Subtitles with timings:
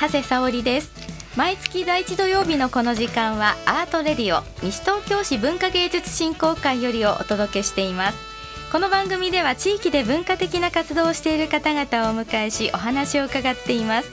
[0.00, 0.92] 長谷沙織です。
[1.36, 8.18] 毎月第一土曜日のこの時間はアートレディオ西東京市文化芸術振興会よりをお届けしています。
[8.70, 14.10] この番組では地域で文化的な活動をしている方々をお迎えしお話を伺っています。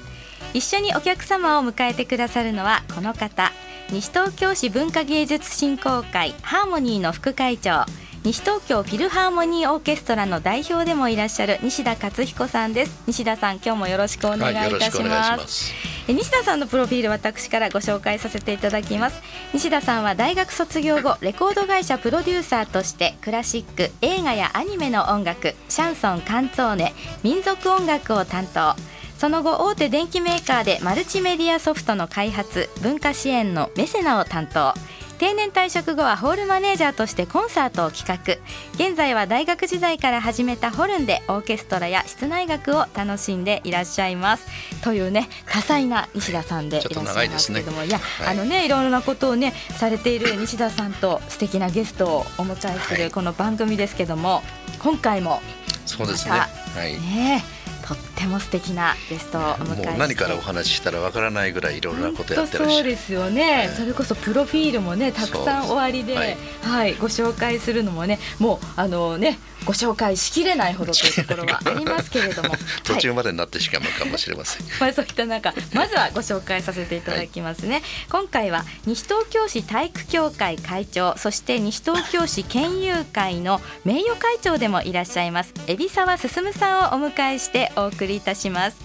[0.56, 3.52] 一緒にお客様を迎えてくださるのはこの方。
[3.92, 7.86] 西東京市文化芸術振興会ハーモニーの副会長
[8.26, 13.04] 西東京フィルハーモニーオーケストラの代表でもいらっしゃる西田勝彦さんです。
[13.06, 15.72] 西田さん今日もよろしくお願いいたします,、
[16.08, 19.22] 西田さんのプロフィール私からご紹介させていただきます。
[19.54, 28.74] 西田さんは大学卒業後レコード会社プロデューサーとしてクラシック映画やアニメの音楽シャンソンカンツォーネ民族音楽を担当。
[29.20, 34.74] その後大手電機メーカーでマルチメディアソフトの開発文化支援のメセナを担当
[35.16, 38.36] 定年退職後はホールマネージャーとしてコンサートを企画。
[38.74, 44.46] 現在は大学時代から始めたホルンでオーケストラや室内楽を楽しんでいらっしゃいます。
[44.82, 54.44] というね多彩な西田さんでいらっしゃいますけども、ね、いや、はい、あのねいろいろなことをねされている西田さんと素敵なゲストをお迎えするこの番組ですけども、はい、
[54.80, 55.42] 今回も。
[55.86, 56.32] そうですね。
[56.32, 56.48] は
[56.86, 57.44] い、ね
[57.88, 62.72] とっても素敵なゲストをお迎えもう何からお話ししたらわからないぐらいいろいろなことやってらっしゃる。
[62.72, 72.56] そうですよね、それこそプロフィールもねたくさんおありで、はい、はい、ご紹介するのもねもうあのねご紹介しきれないほどというところはありますけれども。
[72.84, 88.78] 途中までになってしまうかもしれません、はい、まあそういった中まずはご紹介させていただきますね、はい、今回は西東京市体育協会会長そして西東京市県友会の名誉会長でもいらっしゃいます海老沢進さんをお迎えしてお送りいたします。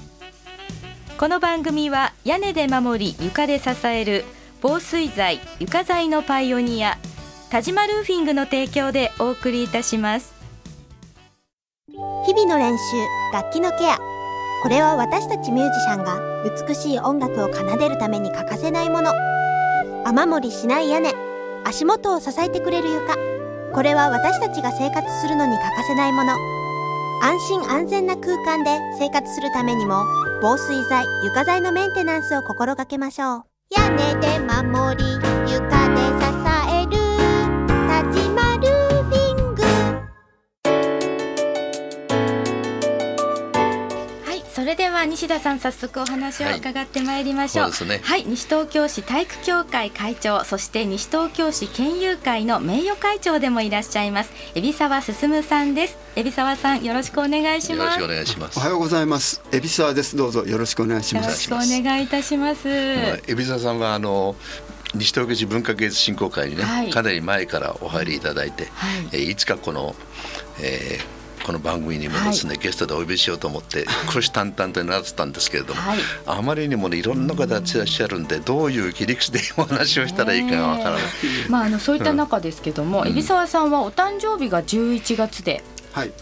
[1.19, 4.25] この番組は屋根で守り床で支える
[4.63, 6.97] 防水材床材のパイオニア
[7.51, 10.35] 田島ルーフィングの提供でお送りいたします。
[12.27, 12.83] 日々の練習
[13.33, 13.99] 楽器のケア。
[14.63, 16.21] これは私たちミュージシャンが
[16.67, 19.13] 美しい音楽を奏でるために欠かせないもの。
[20.05, 21.13] 雨漏りしない屋根
[21.65, 23.17] 足元を支えてくれる床。
[23.75, 26.60] これは私たちが生活するのに欠かせないもの。
[27.23, 30.05] 安心安全な空間で生活するためにも
[30.41, 33.43] 防水材床材のメンテナンスを心がけましょう。
[33.77, 35.61] 屋根で守り床
[35.91, 36.60] で支え
[44.71, 54.33] れでは西田さん早速お話を伺ってまいりましょう、はい、ね、はい、西東京市体育協会会長そして西東京市県友会の名誉会長でもいらっしゃいます。
[54.55, 55.99] 海老沢進さんです。
[56.15, 57.79] 海老沢さんよろしくお願いします。
[57.79, 58.59] よろしくお願いします。
[58.59, 59.43] おはようございます。
[59.51, 60.17] 海老沢です。
[60.17, 61.51] どうぞよろしくお願いします。
[61.51, 62.69] よろしくお願いいたします。
[63.27, 64.37] 海老沢さんはあの
[64.95, 69.97] 西東京市文化芸術振興会にね、はい、かなり前からお入りいただいて、はい、えいつかこの、
[70.61, 81.03] えー、この番組にもですね、はい、ゲストでお呼びしようと思って虎視眈々となってたんですけれども、はい、あまりにもねいろんな方がいらっしゃるんでどういう切り口でお話をしたらいいかわからない、
[81.49, 85.63] まあ、あのそういった中ですけども、うん、海老沢さんはお誕生日が11月で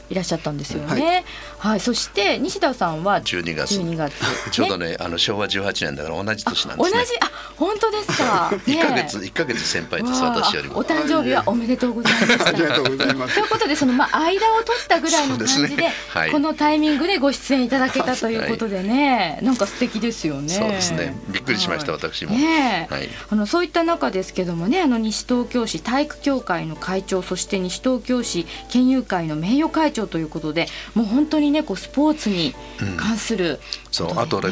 [0.09, 1.03] いらっしゃったんですよね。
[1.03, 1.25] はい、
[1.59, 4.15] はい、そして西田さんは12月 ,12 月、
[4.51, 8.53] ちょうどねあの昭和18年だから同じ年なんです、ね、同じあ本当ですか。
[8.67, 10.79] 一、ヶ月一ヶ月先輩です私よりも。
[10.79, 12.47] お誕生日はおめでとうございました。
[12.47, 13.35] ありがとうございます。
[13.35, 20.51] ということでそのまあ間を取ったぐらいの感じで、ねはい、このタイミングでご出演いただけたということでね、はい、なんか素敵ですよね。
[20.51, 21.17] そうですね。
[21.31, 22.37] びっくりしました、私も。
[22.37, 23.09] ね、はい。
[23.31, 32.55] あのそういった中ですけどもね、あの西東京市体育協会の会長そして西東京市県友会の名誉会長ということで、もう本当にねこうスポーツに
[32.97, 33.53] 関する、う。
[33.55, 33.59] ん、
[33.91, 34.51] そうあとね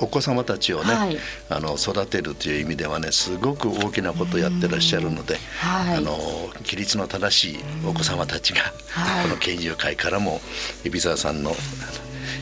[0.00, 6.16] お子様たちをね、はい、あの育てるという意味ではねすごく大きなことをやってらっしゃるので、はい、あの
[6.64, 8.60] 規律の正しいお子様たちが、
[8.90, 10.40] はい、この研究会からも
[10.84, 11.52] 海老沢さんの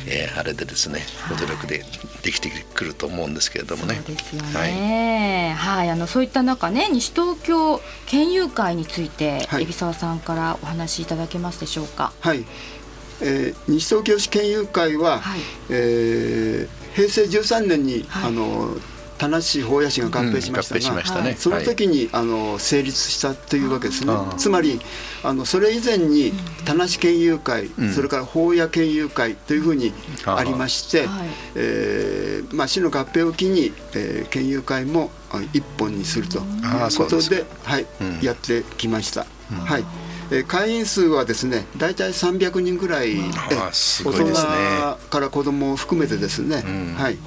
[0.06, 1.00] えー、あれでですね
[1.30, 1.82] ご努力で
[2.22, 4.02] できてくると思うんですけれどもね。
[4.06, 5.54] そうですよね。
[5.56, 12.12] はい、はい、あのそういった中ね西東京県友会について、はい、海老沢さんからお話しいただけますでしょうか？
[12.20, 12.44] はい。
[13.20, 15.40] えー、西東京市県友会は、はい、
[15.70, 18.76] えー、平成13年に、はい、あの
[19.18, 24.12] 田無市法屋市が合併しましたが、うんね、その時に、あの成立したというわけですね。
[24.36, 24.80] つまり
[25.22, 26.32] あのそれ以前に
[26.64, 29.92] 田無県友会、うん、それから法屋県友会というふうに
[30.26, 31.06] ありまして、
[31.54, 35.10] えー、まあ、市の合併を機に、えー、県友会も
[35.52, 36.44] 一本にするという
[36.96, 37.86] ことではい、
[38.22, 39.26] やってきました。
[39.50, 44.32] はいえ会員数はですね大体300人ぐらい、大人
[45.10, 46.62] から子供を含めてですね、
[46.96, 47.18] はい、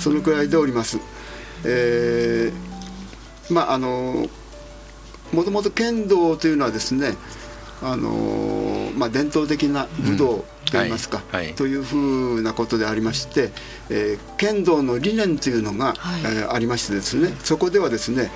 [0.00, 0.98] そのくらいでおります。
[1.64, 4.28] えー、まああの
[5.32, 7.14] もともと剣道というのはですね
[7.82, 11.46] あのまあ、伝統的な武道といいますか、うんはい。
[11.46, 11.98] はい、というふ
[12.36, 13.50] うなことでありまして、
[13.90, 18.30] えー、剣道の理念というのが、はい、えー、ありましてですねそこではですね、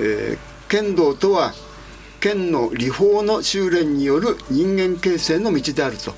[0.00, 1.52] えー、剣道とは
[2.20, 6.14] 剣の理法の修練による人間形成の道であると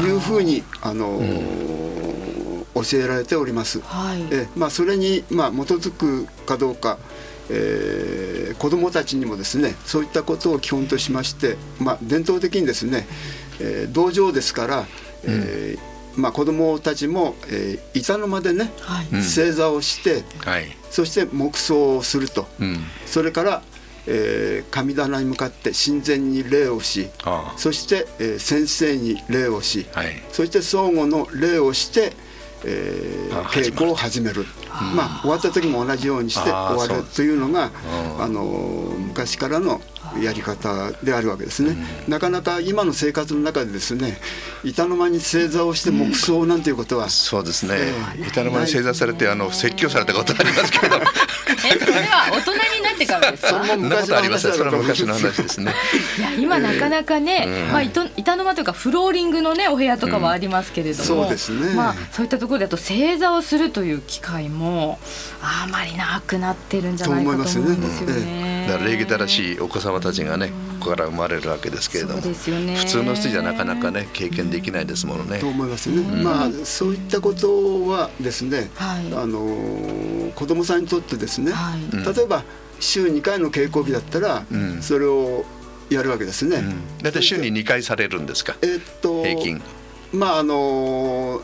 [0.00, 3.80] いうふうにあの、うん、教えられております。
[3.80, 6.98] はい、えまあ、それに、まあ、基づくかどうか
[7.50, 13.06] えー、子どもたちにもですねそういったことを基本としまして、まあ、伝統的にですね、
[13.60, 14.86] えー、道場ですから、
[15.24, 23.62] えー、まあ、子どもたちも、えー、板の間でね、はい、正座をして、はい、そして黙想をすると、うん、それから、
[24.06, 27.08] えー、神棚に向かって神前に礼をし
[27.56, 32.12] そして、えー、先生に礼をし、はい、そして相互の礼をして、
[32.64, 34.44] えー、稽古を始める。
[34.96, 37.70] まあ、終わった時も同じようにして終わるというのが
[38.18, 39.80] あの昔からの
[40.22, 41.76] やり方であるわけですね、
[42.06, 44.18] うん、なかなか今の生活の中でですね
[44.62, 50.96] 板の間に正座をして黙想なんていうことは、そうですね、えー、板の間に正座されてあの説教されたことありますけど。
[51.66, 53.48] えそれは大人になってからですか？
[53.48, 55.72] それも昔の話それは昔の話ですね。
[56.18, 64.98] いや今なかなかね、えー、まあ、板の間というかフローリングのねお部屋とかはありますけれども、そうですね、まあ、そういったところだと正座をするという機会も
[65.42, 68.53] あまりなくなってるんじゃないかと思うんですよね。
[68.66, 70.48] だから礼儀正しいお子様たちがね、
[70.80, 72.32] ここから生まれるわけですけれども、ね、
[72.76, 75.38] 普通の人じゃなかなかね経験できないですものね。
[75.38, 75.96] と思いますね。
[75.96, 82.44] うん、まあそういったことはですね、はい、あの子供さんにとってですね、はい、例えば
[82.80, 85.44] 週2回の稽古日だったら、うん、それを
[85.90, 86.62] やるわけですね。
[87.02, 88.56] 大、う、体、ん、週に2回されるんですか？
[88.62, 89.62] えー、っと平均。
[90.12, 91.42] まああの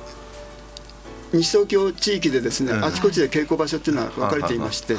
[1.33, 4.97] 西東京地域でですね、あちこちで稽古場所っていうのは分かれていまして、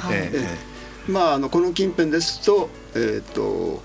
[1.07, 3.81] まああのこの近辺ですとえっ、と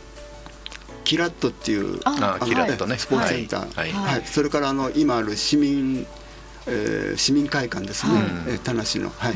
[1.04, 3.92] キラットっていうあキラットねスポーツセンター、はい。
[3.92, 6.04] はい、それからあの今ある市民、
[6.66, 9.34] えー、市民会館ですね、はい、田無の、はい、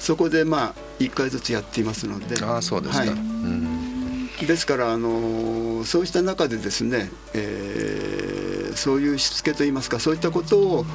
[0.00, 2.42] そこでまあ1回ずつやっていますので。
[2.42, 3.16] あそうですか、は
[4.42, 10.86] い、ですからあのそうした中でですね、えー、そういうしつけといいますかそういったことを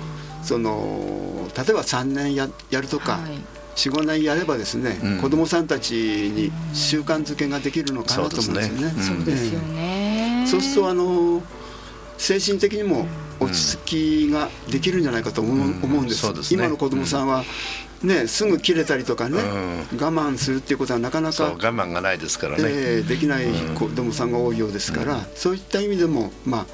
[0.43, 3.19] その例えば3年ややるとか、
[3.77, 8.89] 45年やればですね、うん、子どもさんたちに習慣づけができるのかなと思うんですよね。
[9.01, 11.43] そうですよね、そうするとあの
[12.17, 13.05] 精神的にも
[13.39, 16.33] 落ち着きができるんじゃないかと思う,、思うんです。
[16.33, 17.43] ですね、今の子どもさんは、
[18.01, 23.45] ね、すぐ切れたりとかね、うん、我慢するっていうことはなかなか我慢がないですからね、えー、できない
[23.75, 26.65] 子どもさんが多いようですから、うん、そういった意味でもまあ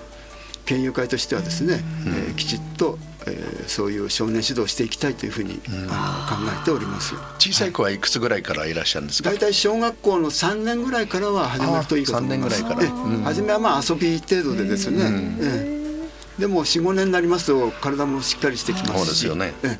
[0.65, 2.97] 県友会としてはですね、うん、えー、きちっと
[3.27, 7.15] えー、そういう少年指導していきたいというふうに、うん、あの考えております。
[7.39, 9.29] 小さい子はいくつぐらいからいらっしゃるんですか？
[9.29, 12.63] 大体、小学校の3年ぐらいからは始めるといいかと思います。
[12.63, 14.99] 3年ぐらいから、うん、初めはまあ遊び程度でですね、
[15.39, 18.95] えー、でも45年になりますと体もしっかりしてきますし。
[18.97, 19.77] そうですよね、えー、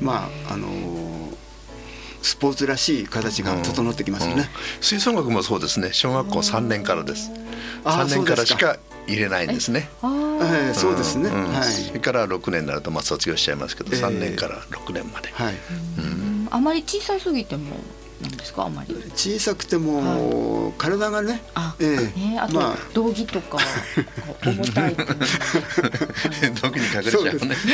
[0.00, 1.06] まああのー
[2.26, 4.40] スポーツらしい形が整ってきますね、うん。
[4.40, 4.46] うん、
[4.80, 5.92] 吹奏楽もそうですね。
[5.92, 7.30] 小学校3年からです。
[7.84, 9.88] 3年からしか入れないんですね。
[10.46, 11.28] はい、そうですね。
[11.30, 11.72] はい。
[11.72, 15.30] それから6年になるとまあ卒業しちゃいますけど、3年から6年まで。
[15.32, 15.54] はい。
[15.98, 16.48] うん。
[16.50, 17.76] あまり小さすぎても。
[18.18, 18.94] なんですかあまり？
[19.14, 21.98] 小さくても、体がねあ、え
[22.34, 23.58] えあと、道着とか
[24.42, 25.04] 重たい 道
[26.70, 27.32] 着に隠れちゃうね。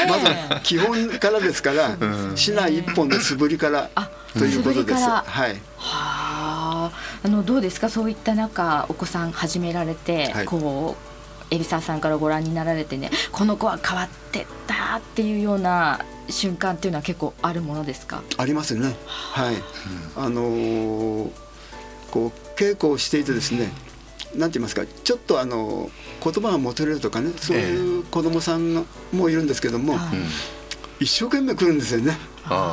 [0.09, 1.97] まず基本からですから、
[2.35, 3.89] 市内一本で素振りから
[4.37, 5.01] ということです。
[5.01, 5.61] はい。
[5.77, 6.91] はあ。
[7.25, 7.89] あのどうですか？
[7.89, 11.12] そういった中お子さん始められて、こう
[11.53, 18.23] 海老沢さんからご覧になられてねこの子は変わってったっていうような瞬間っていうのは結構あるものですか？
[18.39, 18.95] ありますね。
[19.07, 19.57] はい、
[20.17, 21.31] あのー、
[22.11, 23.71] こう稽古をしていてですね
[24.35, 25.91] なんて言いますかちょっとあの
[26.25, 30.09] 言葉が持てるとかねそういう子供さんもいるんですけども、えー、
[31.01, 32.17] 一生懸命来るんですよね。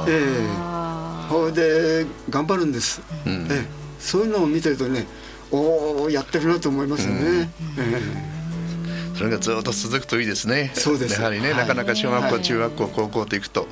[0.07, 1.29] ええ。
[1.29, 3.65] それで頑張るんです、うん、ええ、
[3.99, 5.05] そういうのを見てるとね
[5.51, 7.19] おおやってるなと思いますよね。
[7.19, 8.38] うん、ええ
[9.19, 10.71] それがずっと続くといいですね。
[10.75, 11.19] そうです。
[11.19, 13.67] やはりね、はい、なかなか小学校、はい、中学校、高校と行くと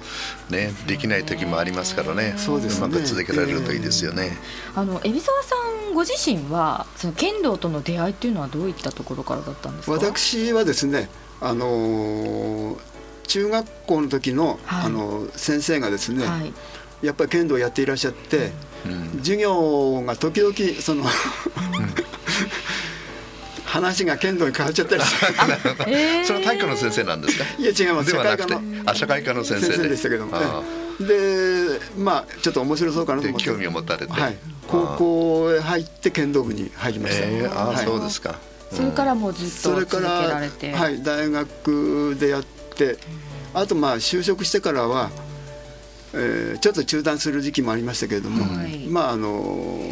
[0.50, 2.34] ねできない時もありますからね。
[2.36, 4.38] そうです、ね、うまく続けられるといいですよね。
[4.74, 5.56] えー、あの海老沢さ
[5.90, 9.94] んご自身はその剣道との出会いっていうのはどういったところからだったんですか？
[9.94, 11.08] 私はですね、
[11.40, 12.78] あのー、
[13.28, 16.26] 中学校の時の、はい、あの先生がですね、
[17.02, 18.52] やっぱり剣道をやっていらっしゃって、
[18.86, 21.06] うん、授業が時々その
[23.68, 25.04] 話が剣道に変わっちゃったり
[25.88, 27.44] えー、それ体育の先生なんですか？
[27.60, 28.12] いや違います。
[28.12, 29.98] 社会科のあ社会科の先生で。
[29.98, 30.32] したけども、
[31.00, 33.46] でまあちょっと面白そうかなと思って。
[33.46, 38.40] 興味を持たれて、はい、高校へ入って剣道部に入りました、えー、あ、はい、そうですか。
[38.72, 40.72] それからもうずっと続けられて。
[40.72, 42.98] はい大学でやって、
[43.54, 45.10] あとまあ就職してからは、
[46.14, 49.90] えー、ちょっと中断する時期もありましたけれども、はい、まああの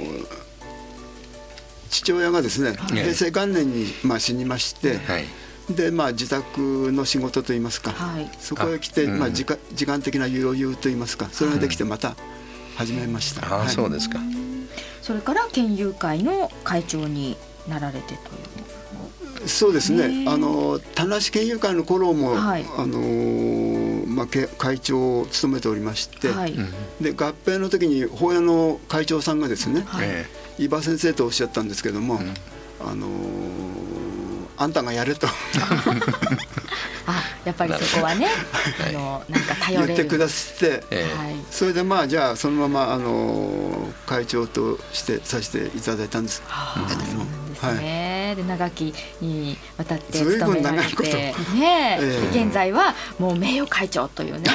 [1.96, 5.26] 父親がですね、平成元年にまあ死にまして、はい、
[5.74, 12.16] でまあ自宅の仕事といいますか、はい、そこへ来てまあ時間時間的な余裕といいますかそれができてまた
[12.76, 13.64] 始めました。
[13.64, 14.20] あ、そうですか。
[15.02, 17.38] それから県友会の会長に
[17.70, 18.18] なられてとい
[19.46, 19.48] う。
[19.48, 20.26] そうですね。
[20.28, 22.98] あの田無県友会の頃も、はい、あの
[24.06, 26.54] まあ会長を務めておりまして、はい、
[27.02, 32.34] で合併の時に法屋の会長さんがですね、はい、伊庭先生とおっしゃったんですけども、うん、
[32.88, 33.08] あの
[34.58, 35.28] あんたがやれと。
[37.08, 38.28] あやっぱりそこはね、
[38.90, 39.94] あのなんか頼れる。
[39.94, 40.84] 言ってくださって、
[41.52, 46.42] それでまあじゃあそのままあの会長としてさせていただいたんです。
[46.48, 48.30] はあ、そうね。
[48.30, 52.30] はい、で長きにわたって務められて、ね、え。
[52.34, 54.50] ー、現在はもう名誉会長というね。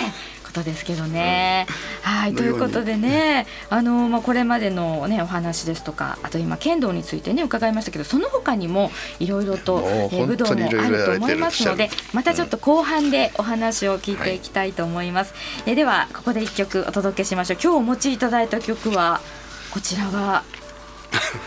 [0.51, 1.67] ことですけどね。
[2.03, 8.91] はいということでねあの、まあ、これまでの、ね、お話ですとかあと今剣道についてね伺いましたけどその他にも
[9.21, 15.33] いろいろと、えー、武道もあると思いますのでまたちょっと後半でお話を聞いていきたいと思います。
[15.33, 17.59] はい、えー、ではここで一曲お届けしましょう。
[17.63, 19.21] 今日お持ちいただいた曲は
[19.71, 20.43] こちらは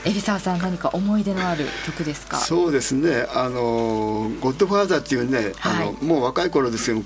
[0.06, 2.38] 海老沢さん何か思い出のある曲ですか？
[2.38, 3.26] そうですね。
[3.34, 7.04] あの「ゴッドファーザー」っていうね、はい、あのもう若い頃ですよ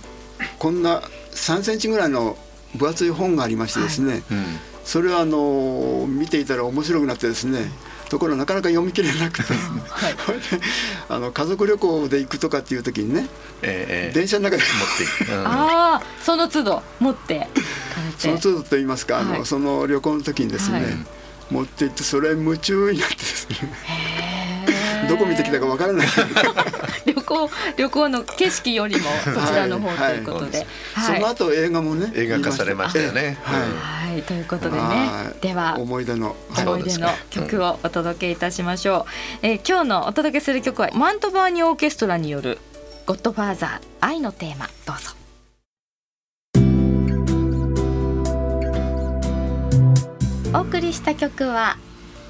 [0.59, 1.01] こんな
[1.37, 2.37] 3センチぐらいの
[2.75, 4.19] 分厚い本がありましてですね、はい。
[4.19, 4.45] うん、
[4.83, 7.71] それはあの見ていたら面白くなってですね
[8.09, 10.15] ところなかなか読み切れなくて、はい、
[11.09, 13.27] あの家族旅行で行くとかっていう時にね、
[13.61, 14.63] えー、電車の中で。
[14.63, 17.47] 持っていく、うん、ああその都度持って
[18.17, 21.05] その都度と言いますか、あのその旅行の時にですね、
[21.51, 24.36] 持って行ってそれ夢中になってですね
[25.07, 26.07] どこ見てきたかわからない。
[27.05, 33.37] 旅行旅行の景色よりもそちらの方ということで、はい、その後映画もね映画化されましたよね。
[33.43, 35.09] はい、ということでね。
[35.41, 36.35] では思い出の。
[36.57, 39.05] 思い出の曲をお届けいたしましょ
[39.43, 39.47] う。
[39.47, 42.59] うえ今日のお届けする曲はマントバーニオーケストラによる
[43.05, 45.17] ゴッドファーザー愛のテーマどうぞ。
[50.53, 51.77] お送りした曲は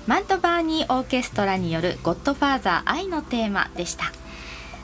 [0.08, 4.06] マントバーニーオーケストラによる「ゴッドファーザー愛のテーマ」でした。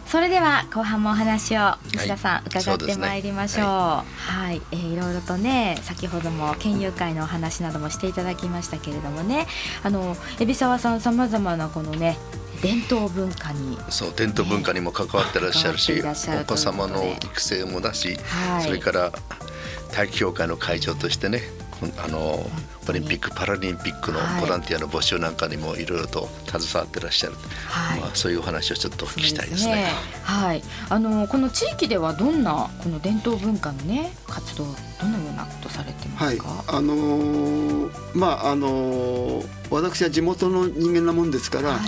[0.06, 4.04] それでは後半もお話を西田さん、伺ってまいりましょう、は
[4.42, 9.48] い、はい、えー、いろいろとね先ほども県友会のお話などもしていただきましたけれどもね。
[9.82, 12.18] あの海老沢さんさまざまなこのね
[12.62, 16.04] 伝統文化にそう伝統文化にも関わってらっしゃるし、ね、
[16.42, 19.12] お子様の育成もだし、はい、それから
[19.94, 21.42] 体育協会の会長としてね
[21.98, 22.46] あの
[22.88, 27.34] オリンピック・パラリンピックのボランティアの募集なんかにもいろいろと携わってらっしゃる、
[27.68, 29.74] はい、まあ、そういうお話をちょっとお聞きしたいですね。
[29.74, 29.86] すね。
[30.24, 36.48] はい、あのこの地域ではどんなこの伝統文化のね活動どのようなことされてますか？
[36.48, 41.80] はい、あのー、まああのー、私は地元の人間なもんですから、はい、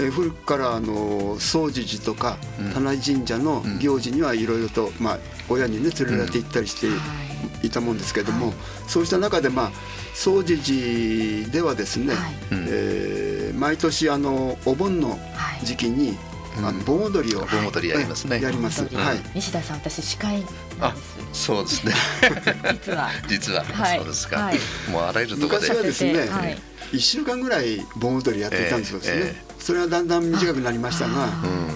[0.00, 2.38] え古くからあのー、総持寺とか
[2.72, 5.18] 棚神社の行事にはいろいろと、まあ
[5.50, 6.88] 親にね連れられて行ったりして。
[6.88, 6.94] うん。
[7.37, 7.37] い
[7.70, 8.54] たもんですけれども、はい、
[8.86, 9.72] そうした中でまあ
[10.14, 15.18] 総持寺ではですね、はい、えー、毎年あのお盆の
[15.64, 16.16] 時期に、
[16.56, 18.40] あの盆踊りを盆踊りやりますね。
[18.40, 18.84] やります。
[18.94, 19.18] はい。
[19.34, 20.44] 西田さん、私司会
[20.80, 20.94] あ、
[21.32, 21.92] そうですね。
[22.72, 23.10] 実は。
[23.28, 24.50] 実は、そうですか。
[24.90, 25.68] もうあらゆるところで。
[25.68, 26.58] 昔はですね、
[26.92, 29.44] 一週間ぐらい盆踊りやっていたんですよね。
[29.58, 31.28] それはだんだん短くなりましたが、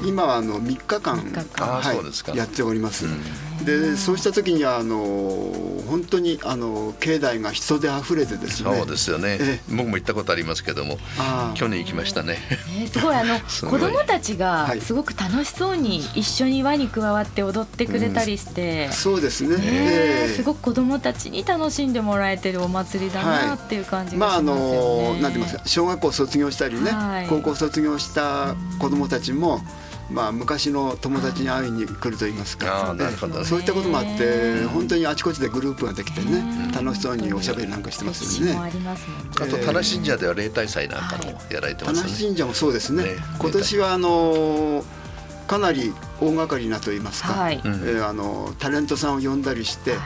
[0.05, 1.17] 今はあの3日間
[1.57, 1.95] は
[2.35, 2.37] い。
[2.37, 3.07] やっております。
[3.65, 4.97] でそうした時にはあの
[5.89, 8.77] 本当にあの境内が人で溢れてですね。
[8.77, 10.99] そうですよね、僕も行ったことありますけども
[11.55, 12.39] 去年行きましたね、
[12.81, 13.15] えー、すごい。
[13.15, 13.39] あの
[13.71, 29.61] 子供たちがすごく楽しそうに一緒に輪に加わって踊ってくれたりして、うん、そうですね、えー、すごく子供たちに楽しんでもらえてるお祭りだなっていう感じがしますよね、はい、まああのなんて言いますか小学校卒業したりね、はい、高校卒業した子供たちも
[30.13, 32.95] まあ、昔の友達に会いに来ると言いますか、
[33.45, 38.59] そういったこともあって本当にあちこちでグループができてね楽しそうにおしゃべりなんかしてますよね。
[39.41, 42.03] あと田無神社では例大祭なんかもやられてますね。
[42.03, 43.17] 田無神社もそうですね。
[43.39, 44.85] 今年はあの
[45.47, 50.01] かなり大掛かりなと言いますか、はい、えー、あのタレントさんを呼んだりして、はい、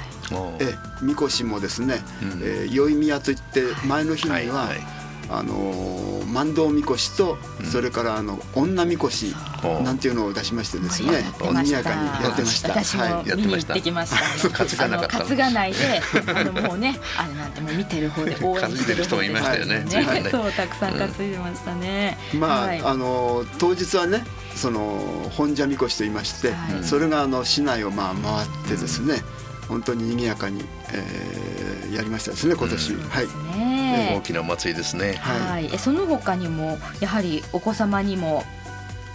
[0.61, 4.49] えみこしもですね、うん、えー、宵宮といって前の日には、はい。
[4.49, 9.35] はいあの万道みこしと、それからあの女みこし
[9.83, 12.69] なんていうのを出しましてですね、賑やかにやってました。
[12.71, 14.49] 私も見に行ってきました。
[15.09, 16.03] 担がないで、
[16.35, 19.85] あのもうね、あれなんてもう見てる方で 応援してる人もいましたよね。
[20.31, 22.19] そうたくさん担いでましたね。
[22.35, 24.25] まああの当日はね。
[24.57, 29.23] その本社みこしと言いまして、それがあの市内をまあ回ってですね、
[29.69, 35.15] 本当に賑やかに、えー、やりましたですね今年、うん、はい、ね、大きなお祭りですね。
[35.15, 38.45] はい、その他にもやはりお子様にも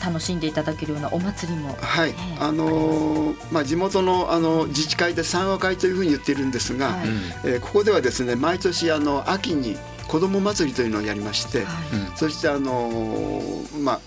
[0.03, 7.07] 楽しんでいただけるようなお祭りも、はい、あのまあ地元のあの自治会で三和会というふうに言っているんですが、はい、
[7.45, 9.77] えー、ここではですね毎年あの秋に
[10.07, 11.67] 子ども祭りというのをやりまして、はい、
[12.15, 12.91] そしてあの
[13.79, 13.99] まあ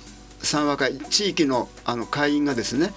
[0.42, 2.92] 三和会地域のあの会員がですね、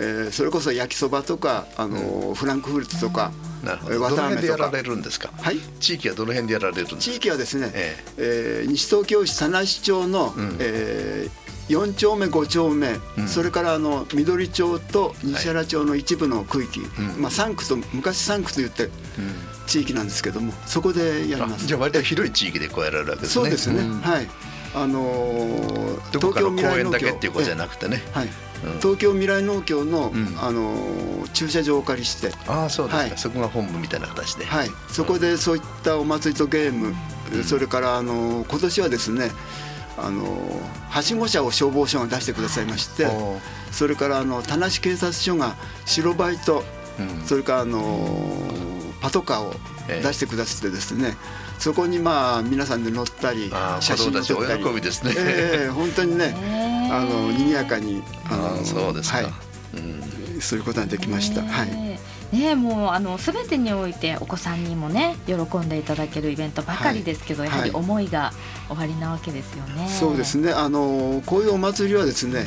[0.00, 3.32] えー、それこそ焼きそばとかあの、うん、フランクフルトとか、
[3.64, 3.98] なるほど。
[3.98, 7.00] どの辺でやられるんですか、はい、地域はどの辺でやられるんですか？
[7.00, 8.62] 地域はですね、ええ。
[8.62, 16.88] えー、西東京市田無町の、うん、えー、4丁目5丁目、うん、それからあの緑町と西原町の一部の区域、はい、
[17.18, 18.88] まあ、3区と昔3区と言って、
[19.66, 21.66] 地域なんですけどもそこでやります。
[21.66, 23.34] じゃあ割と広い地域でこうやられるわけですね。
[23.34, 24.28] そうですね、はい。
[24.74, 28.28] あのー、東京未来農協っていうことじゃなくてね、はい、
[28.80, 30.76] 東京未来農協の、あの
[31.32, 32.32] 駐車場をお借りして。
[32.46, 36.94] ああそうですか、はい、そこが本部みたいな形で、はい、そこでそういったお祭りとゲーム、
[37.44, 39.30] それからあの今年はですね
[39.96, 40.38] あの
[40.88, 43.06] はしご車を消防署が出してくださいまして
[43.72, 46.64] それからあの田無警察署が白バイと、
[47.26, 48.30] それからあの
[49.00, 49.54] パトカーを
[49.88, 51.16] 出してくださってですね、
[51.58, 53.50] そこにまあ皆さんで乗ったり
[53.80, 56.34] 写真を撮ったり、喜びですね、えー、本当にね
[56.90, 61.42] あの賑やかにあのそうですはい、うん、そういうことができました。
[61.42, 61.98] はい。
[62.32, 68.32] ね、もうあのすべてにおいてお子さんにもね喜んでいただけるイベントばかりですけど、はい、やはり思いが
[68.68, 69.88] おありなわけですよね。
[69.88, 70.52] そうですね。
[70.52, 72.46] あのこういうお祭りはですね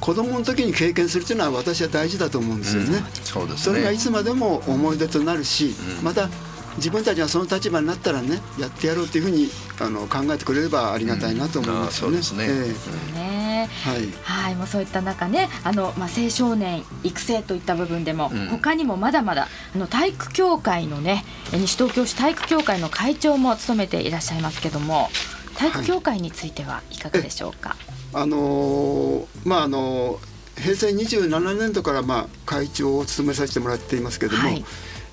[0.00, 2.98] 子供の時に経験するというのは私は大事だと思うんですよね。
[2.98, 6.28] うん、そうです、ね、それがいつまでも思い出となるし、うん、また
[6.76, 9.48] 自分たちがその立場になったらねやってやろうというふうに
[9.80, 12.22] あの考えてくれればありがたいなと思いますよね。
[12.22, 13.51] そうですね。
[13.66, 25.08] はい、はい、もうそういった中ね、あのまあ青少年育成といった部分でも、うん、他にもまだまだあの体育協会のね、西東京市体育協会の会長も務めていらっしゃいますけども、
[25.56, 27.76] 体育協会についてはいかがでしょうか？
[28.12, 34.44] はい、あのー、まああのー、平成27年度からまあ会長を務めさせてもらっていますけれども。
[34.44, 34.64] はい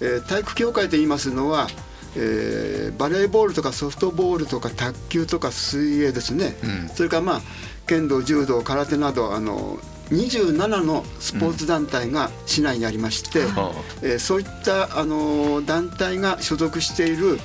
[0.02, 1.68] えー、体育協会と言いますのは、
[2.16, 7.42] えー、バレーボールとかソフトボールとか卓球とか水泳ですね、うん、それからまあ
[7.88, 9.78] 剣道柔道空手などあの
[10.10, 13.48] 27のスポーツ団体が市内にありまして、うん、
[14.02, 17.40] えー、そういったあの団体が所属している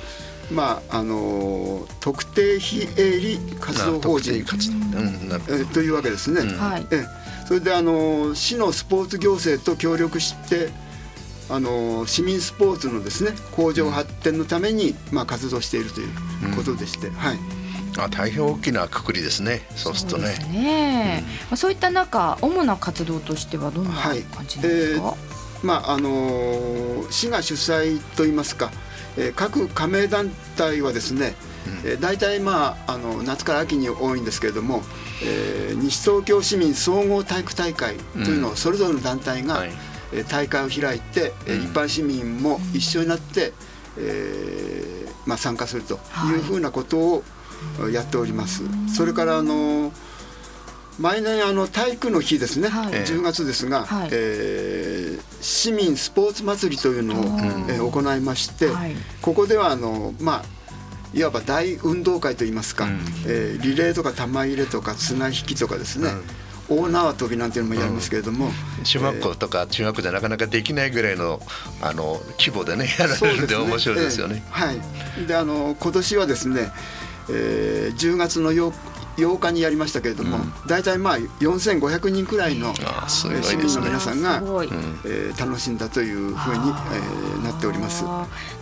[0.51, 6.41] まああの特定非営利活動法人、うん、えー、というわけですね。
[6.41, 6.49] うん、
[6.91, 7.05] え
[7.47, 10.69] それであの市のスポーツ行政と協力して
[11.49, 16.09] あの市民スポーツのですね向上発展のために、まあ、活動しているという
[16.55, 17.39] ことでして、うん、はい。
[17.97, 19.65] あ大変大きなくくりですね。
[19.75, 20.35] そうするとね。
[20.41, 25.03] そうね、うん、そういった中、主な活動としてはどんな感じですか？
[25.05, 28.71] はいえー、まああのー、市が主催といいますか、
[29.15, 31.35] えー、各加盟団体はですね、
[31.83, 34.81] うん、えー、大体まああの夏から秋に多いんですけれども、
[35.23, 39.71] えー、西東京市民総合体育大会というのをそれぞれの団体が、うんはい
[40.29, 43.53] 大会を開いて、うん、一般市民も一緒になって、
[43.97, 46.35] えーまあ、参加するとい。
[46.35, 47.23] うふうなことを
[47.91, 48.63] やっております。
[48.93, 49.91] それからあの
[50.99, 57.23] 毎年あの体育の日ですね、はい、10月ですが、はい、えー、市民スポーツ祭りというのを、
[57.67, 60.45] えー、行いまして、はい、ここではあのまあ
[61.13, 66.23] いわば大運動会といいますか、うん、えー、リレーとか玉入れとか綱引きとかですね、うん
[66.69, 68.47] 大縄跳びなんていうのもやりますけれども、
[68.79, 71.39] うん、小学校とか中学校でなかなかできないぐらいの
[71.81, 74.43] あの規模でねやられるんで面白いですよね。
[74.45, 74.73] えー、は
[75.23, 75.27] い。
[75.27, 76.71] であの今年はですね、
[77.29, 78.73] えー、10月の8
[79.17, 82.73] 8日にやりましたけれども、うん、大体まあ4500人くらいの
[83.07, 88.05] 市民の皆さんが、えー、楽しんだというふうに、えー、なっております。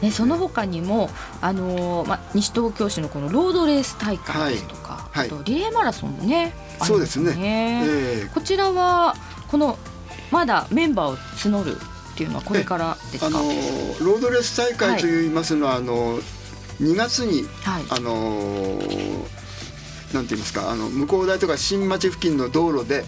[0.02, 1.10] ね、その他にも、
[1.42, 9.16] あのー、まあ、西東京市のこのロードレース大会ですとか、はい、あとリレーマラソンもねそうですね、えー、こちらは
[9.48, 9.78] この
[10.32, 11.78] まだメンバーを募る
[12.14, 16.20] っていうのはこれからですか、あのロードレース大会といいますのは、はい、あの
[16.80, 18.80] 2月に、はい、あの
[20.14, 23.00] なんて言いますかあの向こう台とか新町付近の道路で、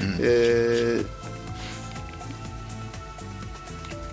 [0.00, 1.06] うん、えー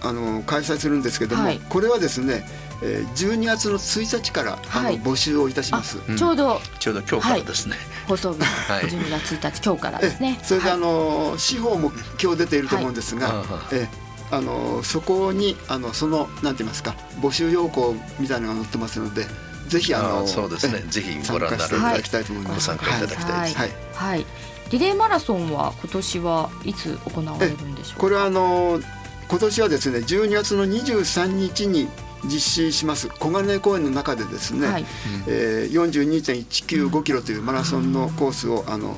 [0.02, 2.46] あの開催するんですけども、はい、これはですね
[2.82, 5.98] えー、12月の1日から、あの募集をいたします。
[6.16, 7.76] ちょうど、ちょうど今日からですね。
[8.08, 10.40] 放送 日12月1日、今日からですね。
[10.44, 13.90] それで、あの司法も今日出ていると思うんですが、え
[14.32, 19.28] あのそこにあのそのなんて言いますか募集要項みたいなのが載ってますので。
[19.70, 20.80] ぜひあのそうですね。
[20.90, 22.70] ぜひご覧になっていただきたいと思います。
[22.70, 23.70] ご参加いただきたいはい。
[23.94, 24.26] はい。
[24.72, 28.80] リレーマラソンは今年はいつ行われるんでしょうこれはあの
[29.28, 31.88] 今年はですね12月の23日に
[32.26, 34.86] 実施します小金公園の中でですね、はい
[35.28, 38.98] えー、42.195キロというマラソンのコースをあの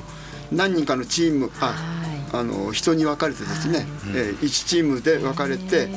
[0.50, 1.74] 何人かのチームあ
[2.32, 5.88] あの人に分かれてですね、はい、えー、1チームで分かれて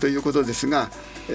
[0.00, 0.90] ということですが、
[1.28, 1.32] え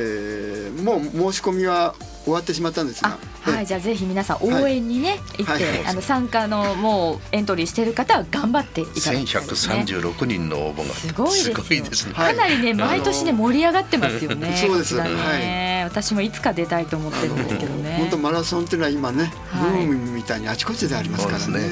[0.74, 1.96] ー、もう申し込みは
[2.30, 9.84] 終わってしまったんですが、はい、じゃあぜひ皆さん応援にね、行って、あの参加のもうエントリーしている方は頑張っていただきたいですね。
[9.86, 12.14] 1136人の応募がすごいですね。
[12.14, 14.56] かなりね毎年ね盛り上がってますよね。
[14.58, 14.96] そうです。
[14.96, 15.84] はい。
[15.84, 17.98] 私もいつか出たいと思ってるんですけどね。
[17.98, 21.72] 本当マラソンっていうのは今ね、ブームみたいにあちこちでありますからね。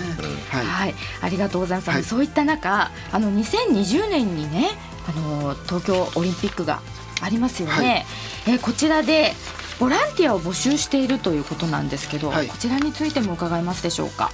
[0.49, 0.95] はい。
[1.21, 2.03] ありがとうございます。
[2.03, 4.71] そういった中、あの2020年にね、
[5.07, 6.81] あの東京オリンピックが
[7.21, 8.05] ありますよね。
[8.47, 9.33] えこちらで
[9.79, 14.31] ボランティアを募集しているということなんですけど、はい、こちらについても伺いますでしょうか。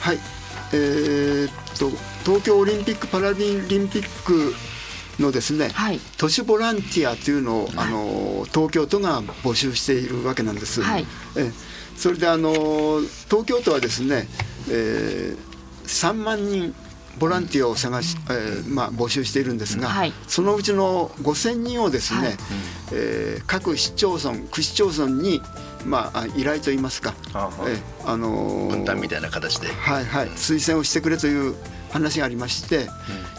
[0.00, 0.18] はい、
[0.72, 1.90] えー、っと
[2.24, 4.54] 東京オリンピック・パラリンピック
[5.20, 10.82] のですね、はい、都市ボランティアというのを、あの東京都が募集しているわけなんです。
[10.82, 11.50] はい、え
[11.96, 12.52] それであの
[13.28, 14.28] 東京都はですね、
[14.70, 15.36] えー、
[15.84, 16.74] 3万人
[17.18, 22.36] ボランティアを探し、えーまあ、募集しているんですが、はい、そのうちの5000人をですね、はい、
[22.92, 25.40] えー、各市町村区市町村に、
[25.84, 31.54] まあ、依頼といいますか、えー、あのー、分担みたいな形で、はいはい、推薦をしてくれという
[31.90, 32.88] 話がありまして、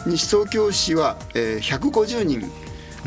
[0.06, 2.50] うん、西東京市は、えー、150人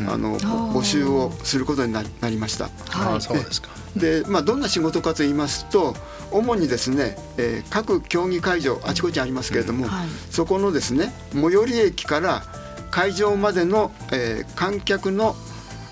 [0.00, 2.70] あの募集をすることになりました。
[2.88, 3.68] はい、そうですか。
[3.96, 5.94] で、まあ、どんな仕事かと言いますと
[6.30, 12.42] 主にですね、えー、各競技会場あちこちありますけれども、うんはい、そこのですね最寄り駅から
[12.90, 15.36] 会場までの、えー、観客の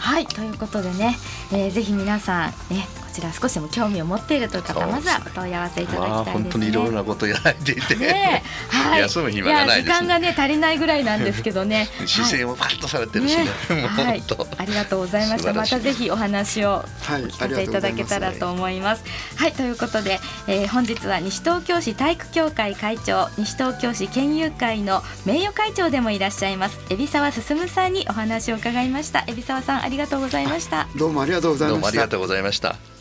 [0.01, 0.25] はい。
[0.25, 1.15] ということでね、
[1.53, 6.33] えー、ぜひ皆さんねちら少しでも興味を持っているという方、まずはお問い合わせいただきたいですね。
[6.33, 11.89] 本当にいろいろなことやられていて、 ね、はい、休む暇がない時間がね足りないぐらいなんですけどね。
[12.05, 13.43] 視線をパッとされてるしね。
[13.43, 13.49] ね
[13.87, 14.23] はい、
[14.57, 15.53] ありがとうございました。
[15.53, 19.03] またぜひお話を聞かせていただけたらと思います。
[19.35, 29.23] はい、ということで、えー、本日は西東京市体育協会会長、西東京市県友会の名誉会長でもいらっしゃいます海老沢進さんにお話を伺いました。
[29.27, 30.87] 海老沢さんありがとうございました。
[30.95, 31.77] どうもありがとうございました。
[31.77, 33.00] どうもありがとうございました。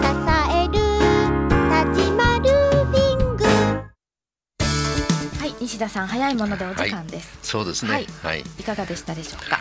[5.61, 7.91] 西田さん早いものでお時間です、はい、そうですね、
[8.23, 8.63] はい、い。
[8.63, 9.59] かがでしたでしょうか？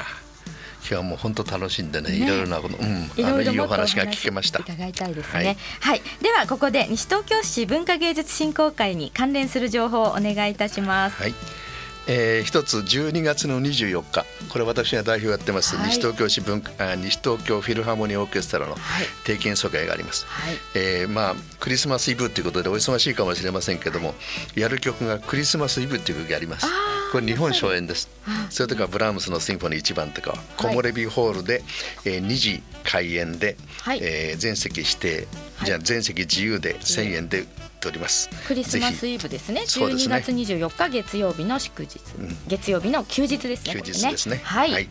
[0.81, 4.61] 今日はもう本当楽しんでね、ね、いろいろなこと、うん、いろいろいいお話が聞けました。
[4.61, 11.23] 伺いたいですね、はい、はい、ではここで西東京市文化芸術振興会に関連する情報をお願いいたします。
[11.23, 11.35] はい
[12.07, 14.25] えー、一つ12月の24日。
[14.49, 18.77] これ私が代表やってます、はい、西東京市文あ西東京フィルハーモニーオーケストラの
[19.25, 24.15] 定期演奏会があります、はい、えー、まあクリスマスイブということでお忙しいかもしれませんけども
[24.57, 26.67] やる曲がクリスマスイブっていう曲があります。
[27.13, 28.09] これ日本初演です。
[28.51, 31.63] それとかブラームスのシンフォニー1番とか木漏れ日ホールで、
[32.05, 35.27] えー、2時開演で、はい、えー、全席指定、
[35.65, 37.47] じゃあ全席自由で1000円で
[37.81, 38.29] っております。
[38.47, 39.62] クリスマスイブですね。
[39.62, 44.88] 12月24日月曜日の祝日、うん、月曜日の休日ですね休日ですね、ね、はい、はい、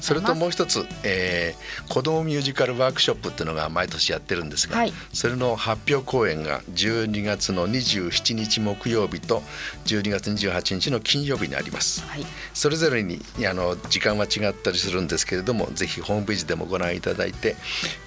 [0.00, 9.42] それともう一つ、えー、子どもミュージカルワークショップっていうのが毎年やってるんですが、はい、それの発表公演が12月の27日木曜日と
[9.86, 12.24] 12月28日の金曜日にあります、はい、
[12.54, 17.56] それぞれにあの時間は違ったりするんですけれどもぜひホームページでもご覧いただいて、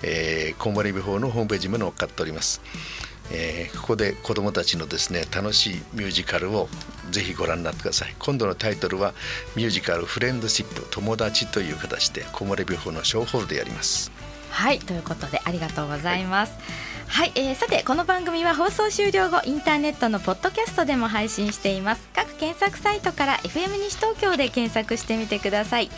[0.04, 2.62] えー、コンボリビ法のホームページも載っかっております
[3.32, 6.70] えー、ここで子どもたちのですね楽しいミュージカルを
[7.12, 8.16] ぜひご覧になってください。
[8.20, 9.14] 今度のタイトルは
[9.56, 14.12] ミュージカルフレンドシップ友達という形で木漏れ日法の小ホールでやります。
[14.50, 16.54] はいということでありがとうございます、
[17.08, 22.08] はい、はい、えー、さてこの番組は放送終了後インターネットのポッドキャストでも配信しています。
[22.16, 25.90] 各検索サイトから FM 西東京で検索してみてください、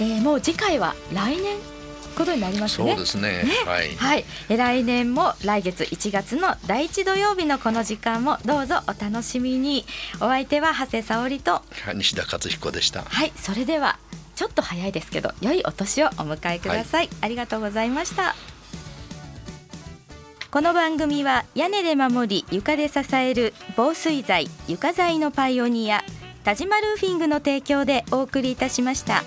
[0.00, 1.58] えー、もう次回は来年
[2.18, 2.90] ことになりますね。
[2.90, 3.44] そうですね。
[3.44, 9.84] ねはい、はい、来年も来月1月の第一土曜日のこの時間もどうぞお楽しみに。
[10.16, 11.62] お相手は長谷沙織と
[11.94, 13.02] 西田勝彦でした。
[13.02, 13.98] はい、それでは
[14.34, 17.06] ちょっと早いですけど良いお年をお迎えください。
[17.06, 18.34] はい、ありがとうございました。
[20.50, 26.02] この番組は屋根で守り床で支える防水材床材のパイオニア
[26.42, 29.22] 田島ルーフィングの提供でお送りいたしました。